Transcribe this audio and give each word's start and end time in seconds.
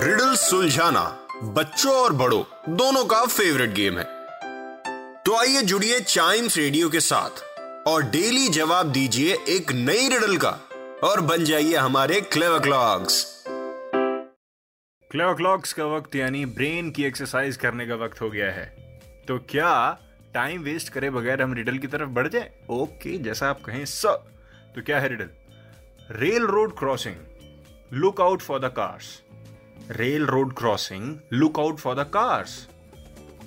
Riddle 0.00 0.34
सुलझाना 0.34 1.28
बच्चों 1.42 1.94
और 1.94 2.12
बड़ों 2.12 2.42
दोनों 2.76 3.04
का 3.04 3.24
फेवरेट 3.26 3.70
गेम 3.70 3.98
है। 3.98 4.04
तो 5.22 5.36
आइए 5.36 5.62
जुड़िए 5.62 6.00
चाइम्स 6.00 6.56
रेडियो 6.56 6.88
के 6.88 7.00
साथ 7.00 7.42
और 7.88 8.02
डेली 8.02 8.48
जवाब 8.48 8.92
दीजिए 8.92 9.38
एक 9.48 9.72
नई 9.72 10.08
रिडल 10.08 10.36
का 10.36 10.50
और 11.04 11.20
बन 11.20 11.44
जाइए 11.44 11.76
हमारे 11.76 12.20
क्लेव 12.20 12.58
क्लॉक्स 12.58 13.24
क्लेव 15.10 15.34
क्लॉक्स 15.34 15.72
का 15.72 15.84
वक्त 15.86 16.16
यानी 16.16 16.46
ब्रेन 16.46 16.90
की 16.90 17.04
एक्सरसाइज 17.04 17.56
करने 17.56 17.86
का 17.86 17.94
वक्त 17.94 18.20
हो 18.20 18.30
गया 18.30 18.52
है। 18.52 18.66
तो 19.28 19.38
क्या 19.38 19.98
टाइम 20.34 20.62
वेस्ट 20.62 20.88
करे 20.88 21.10
बगैर 21.10 21.42
हम 21.42 21.54
रिडल 21.54 21.78
की 21.78 21.86
तरफ़ 21.86 22.08
बढ़ 22.08 22.28
जाए? 22.28 22.50
ओके 22.70 23.18
जैसा 23.18 23.50
आप 23.50 23.60
कहें 23.60 23.84
सर 23.84 24.36
तो 24.74 24.82
क्या 24.82 25.00
है 25.00 25.08
riddle? 25.08 25.30
Rail 26.10 26.46
road 26.46 26.78
crossing 26.78 27.16
look 27.92 28.20
out 28.20 28.42
for 28.42 28.58
the 28.58 28.64
cars 28.64 29.22
rail 29.90 30.26
road 30.26 30.56
crossing 30.56 31.18
look 31.32 31.58
out 31.58 31.76
for 31.76 31.94
the 31.94 31.98
cars 31.98 32.68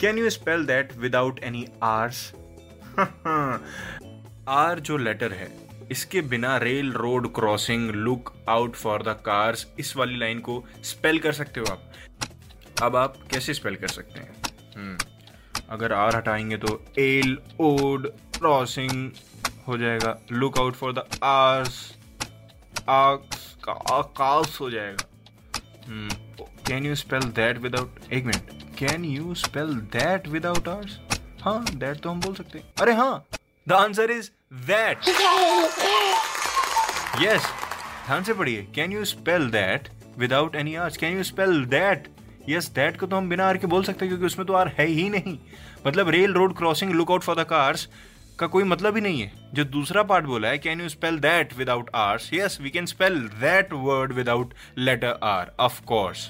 can 0.01 0.17
you 0.17 0.29
spell 0.29 0.65
that 0.65 0.95
without 0.95 1.39
any 1.39 1.65
R's 1.83 2.33
R 4.47 4.79
जो 4.79 4.97
लेटर 4.97 5.33
है 5.33 5.69
इसके 5.91 6.21
बिना 6.21 6.57
rail 6.57 6.91
road 6.93 7.33
crossing 7.35 7.89
look 7.91 8.33
out 8.49 8.75
for 8.75 9.03
the 9.03 9.07
cars 9.25 9.67
इस 9.79 9.97
वाली 9.97 10.17
line 10.17 10.39
को 10.39 10.63
spell 10.83 11.19
कर 11.19 11.31
सकते 11.31 11.59
हो 11.59 11.65
आप। 11.71 11.91
अब 12.81 12.95
आप 12.95 13.17
कैसे 13.31 13.53
स्पेल 13.53 13.75
कर 13.75 13.87
सकते 13.87 14.19
हैं? 14.19 14.35
हम्म, 14.77 14.97
अगर 15.69 15.93
आर 15.93 16.15
हटाएँगे 16.15 16.57
तो 16.57 16.85
एल 16.99 17.37
ओड 17.59 18.07
क्रॉसिंग 18.37 19.11
हो 19.69 19.77
जाएगा। 19.77 20.17
Look 20.31 20.57
out 20.59 20.75
for 20.75 20.93
the 20.93 21.03
R's 21.23 21.73
आकाश 22.89 24.59
हो 24.61 24.69
जाएगा। 24.69 25.03
Can 26.67 26.85
you 26.85 26.95
spell 26.95 27.23
that 27.35 27.57
without 27.59 28.13
एक 28.13 28.25
minute 28.25 28.51
can 28.79 29.05
you 29.05 29.33
spell 29.35 29.73
that 29.93 30.27
without 30.27 30.67
R's 30.67 30.97
हाँ 31.43 31.63
दैट 31.65 31.99
तो 31.99 32.09
हम 32.09 32.19
बोल 32.21 32.33
सकते 32.35 32.59
हैं। 32.59 32.65
अरे 32.81 32.93
हाँ 32.93 33.25
the 33.67 33.73
answer 33.73 34.11
is 34.11 34.29
that 34.67 35.07
yes 37.21 37.41
ध्यान 38.05 38.23
से 38.23 38.33
पढ़िए। 38.33 38.67
Can 38.75 38.91
you 38.91 39.05
spell 39.05 39.49
that 39.51 39.89
without 40.17 40.55
any 40.55 40.75
R's 40.75 40.97
can 40.97 41.17
you 41.17 41.23
spell 41.23 41.63
that 41.67 42.07
yes 42.49 42.69
that 42.75 42.99
को 42.99 43.07
तो 43.07 43.15
हम 43.15 43.29
बिना 43.29 43.47
आर 43.47 43.57
के 43.57 43.67
बोल 43.67 43.83
सकते 43.83 44.05
हैं, 44.05 44.09
क्योंकि 44.09 44.25
उसमें 44.25 44.45
तो 44.47 44.53
आर 44.53 44.67
है 44.77 44.85
ही 44.87 45.09
नहीं। 45.09 45.37
मतलब 45.87 46.09
rail 46.09 46.33
road 46.33 46.57
crossing 46.57 46.91
look 46.91 47.11
out 47.11 47.23
for 47.23 47.35
the 47.35 47.43
cars 47.49 47.87
का 48.39 48.47
कोई 48.47 48.63
मतलब 48.63 48.95
ही 48.95 49.01
नहीं 49.01 49.21
है। 49.21 49.31
जो 49.53 49.63
दूसरा 49.65 50.03
पार्ट 50.03 50.25
बोला 50.25 50.47
है 50.47 50.57
can 50.57 50.81
you 50.81 50.89
spell 50.89 51.19
that 51.19 51.57
without 51.57 51.89
R's 51.97 52.29
yes 52.33 52.57
we 52.61 52.69
can 52.69 52.85
spell 52.85 53.19
that 53.19 53.73
word 53.73 54.13
without 54.13 54.53
letter 54.77 55.19
R 55.23 55.51
of 55.59 55.81
course 55.83 56.29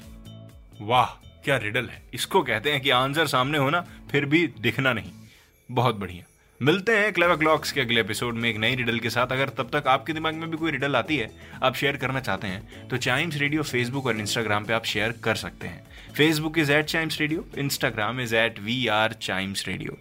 वाह, 0.81 1.05
क्या 1.43 1.57
रिडल 1.57 1.85
है। 1.85 2.01
इसको 2.13 2.41
कहते 2.43 2.71
हैं 2.71 2.81
कि 2.81 2.89
आंसर 2.89 3.27
सामने 3.27 3.57
होना, 3.57 3.85
फिर 4.11 4.25
भी 4.25 4.45
दिखना 4.59 4.93
नहीं। 4.93 5.11
बहुत 5.69 5.95
बढ़िया। 5.95 6.25
मिलते 6.61 6.97
हैं 6.97 7.11
क्लेवर 7.13 7.35
क्लॉक्स 7.35 7.71
के 7.71 7.81
अगले 7.81 7.99
एपिसोड 8.01 8.35
में 8.35 8.49
एक 8.49 8.57
नई 8.57 8.75
रिडल 8.75 8.99
के 8.99 9.09
साथ। 9.09 9.31
अगर 9.31 9.49
तब 9.49 9.69
तक 9.73 9.87
आपके 9.87 10.13
दिमाग 10.13 10.33
में 10.35 10.49
भी 10.51 10.57
कोई 10.57 10.71
रिडल 10.71 10.95
आती 10.95 11.17
है, 11.17 11.29
आप 11.63 11.75
शेयर 11.75 11.97
करना 11.97 12.19
चाहते 12.19 12.47
हैं 12.47 12.87
तो 12.87 12.97
चाइम्स 12.97 13.37
रेडियो 13.37 13.63
फेसबुक 13.63 14.05
और 14.05 14.19
इंस्टाग्राम 14.19 14.65
पे 14.65 14.73
आप 14.73 14.85
शेयर 14.85 15.15
कर 15.23 15.35
सकते 15.37 15.67
हैं। 15.67 16.13
Facebook 16.13 16.57
is 16.57 16.71
at 16.71 16.85
Chimes 16.87 17.19
radio 17.21 17.45
Instagram 17.57 18.21
is 18.21 18.35
at 18.35 18.59
we 18.59 18.85
are 18.93 19.13
Chimes 19.21 19.67
radio 19.67 19.97